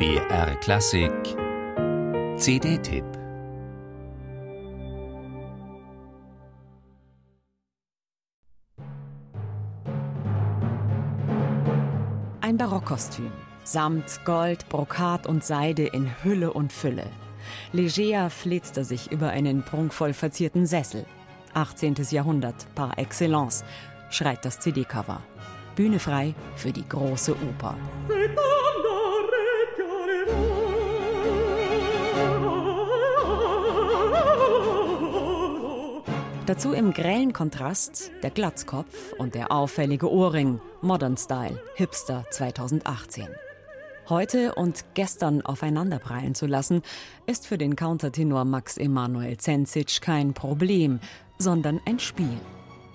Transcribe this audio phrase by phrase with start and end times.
[0.00, 1.12] BR Klassik
[2.38, 3.04] CD-Tipp
[12.40, 13.30] Ein Barockkostüm.
[13.62, 17.04] Samt, Gold, Brokat und Seide in Hülle und Fülle.
[17.72, 21.04] Leger flitzte sich über einen prunkvoll verzierten Sessel.
[21.52, 21.96] 18.
[22.10, 23.64] Jahrhundert par excellence,
[24.08, 25.20] schreit das CD-Cover.
[25.76, 27.76] Bühne frei für die große Oper.
[36.50, 43.28] Dazu im grellen Kontrast der Glatzkopf und der auffällige Ohrring, Modern Style, Hipster 2018.
[44.08, 46.82] Heute und gestern aufeinanderprallen zu lassen,
[47.26, 50.98] ist für den Countertenor Max Emanuel Zenzic kein Problem,
[51.38, 52.40] sondern ein Spiel.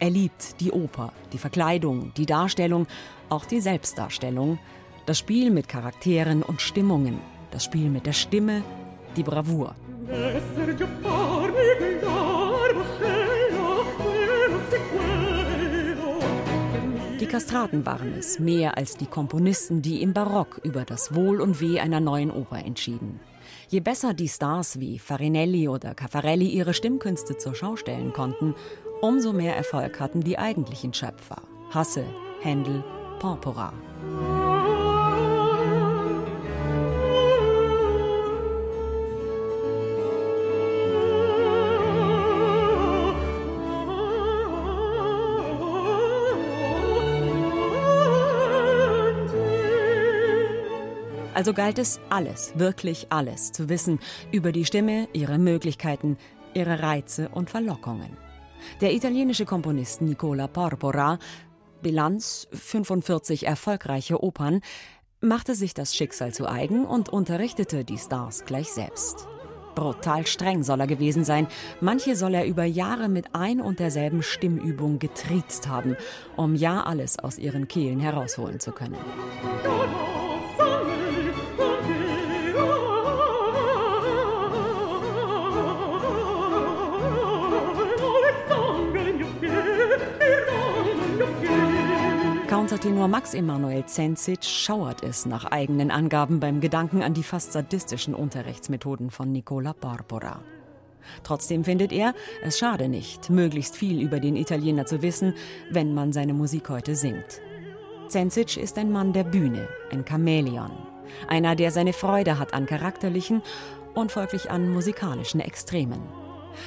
[0.00, 2.88] Er liebt die Oper, die Verkleidung, die Darstellung,
[3.28, 4.58] auch die Selbstdarstellung,
[5.06, 7.20] das Spiel mit Charakteren und Stimmungen,
[7.52, 8.64] das Spiel mit der Stimme,
[9.16, 9.76] die Bravour.
[17.26, 21.60] Die Kastraten waren es, mehr als die Komponisten, die im Barock über das Wohl und
[21.60, 23.18] Weh einer neuen Oper entschieden.
[23.68, 28.54] Je besser die Stars wie Farinelli oder Caffarelli ihre Stimmkünste zur Schau stellen konnten,
[29.00, 31.42] umso mehr Erfolg hatten die eigentlichen Schöpfer.
[31.70, 32.04] Hasse,
[32.42, 32.84] Händel,
[33.18, 33.72] Porpora.
[51.36, 53.98] Also galt es alles, wirklich alles zu wissen
[54.32, 56.16] über die Stimme, ihre Möglichkeiten,
[56.54, 58.16] ihre Reize und Verlockungen.
[58.80, 61.18] Der italienische Komponist Nicola Porpora,
[61.82, 64.62] Bilanz 45 erfolgreiche Opern,
[65.20, 69.28] machte sich das Schicksal zu eigen und unterrichtete die Stars gleich selbst.
[69.74, 71.48] Brutal streng soll er gewesen sein.
[71.82, 75.98] Manche soll er über Jahre mit ein und derselben Stimmübung getriezt haben,
[76.34, 78.96] um ja alles aus ihren Kehlen herausholen zu können.
[92.76, 98.14] Countertenor Max Emanuel Zenzic schauert es nach eigenen Angaben beim Gedanken an die fast sadistischen
[98.14, 100.40] Unterrichtsmethoden von Nicola Porpora.
[101.22, 105.32] Trotzdem findet er, es schade nicht, möglichst viel über den Italiener zu wissen,
[105.70, 107.40] wenn man seine Musik heute singt.
[108.08, 110.72] Zenzic ist ein Mann der Bühne, ein Chamäleon,
[111.28, 113.40] einer, der seine Freude hat an charakterlichen
[113.94, 116.02] und folglich an musikalischen Extremen.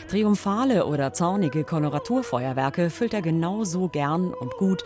[0.08, 4.84] Triumphale oder zornige Koloraturfeuerwerke füllt er genauso gern und gut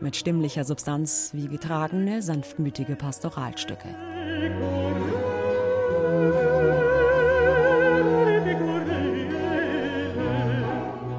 [0.00, 3.88] mit stimmlicher Substanz wie getragene, sanftmütige Pastoralstücke.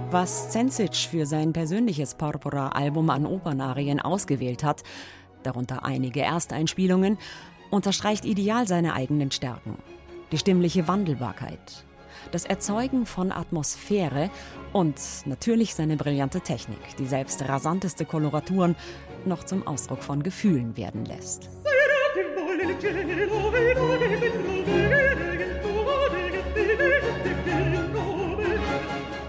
[0.10, 4.84] Was Zensic für sein persönliches Porpora-Album an Opernarien ausgewählt hat,
[5.44, 7.18] darunter einige Ersteinspielungen,
[7.72, 9.78] unterstreicht ideal seine eigenen Stärken.
[10.32, 11.86] Die stimmliche Wandelbarkeit,
[12.32, 14.30] das Erzeugen von Atmosphäre
[14.74, 14.96] und
[15.26, 18.76] natürlich seine brillante Technik, die selbst rasanteste Koloraturen
[19.26, 21.50] noch zum Ausdruck von Gefühlen werden lässt.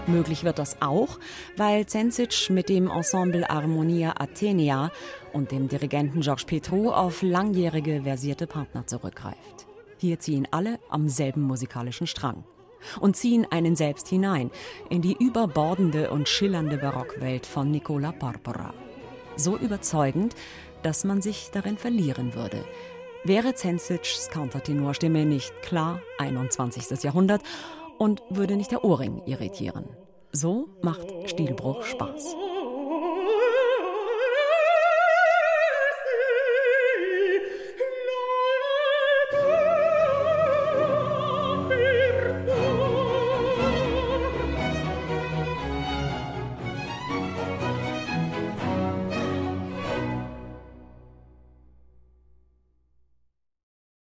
[0.07, 1.19] Möglich wird das auch,
[1.55, 4.91] weil Zensic mit dem Ensemble Harmonia Atenea
[5.33, 9.67] und dem Dirigenten Georges Petrou auf langjährige versierte Partner zurückgreift.
[9.97, 12.43] Hier ziehen alle am selben musikalischen Strang
[12.99, 14.51] und ziehen einen selbst hinein
[14.89, 18.73] in die überbordende und schillernde Barockwelt von Nicola Porpora.
[19.35, 20.35] So überzeugend,
[20.83, 22.63] dass man sich darin verlieren würde.
[23.23, 27.03] Wäre Zensics Countertenorstimme nicht klar 21.
[27.03, 27.41] Jahrhundert
[27.97, 29.85] und würde nicht der Ohrring irritieren.
[30.31, 32.35] So macht Stilbruch Spaß.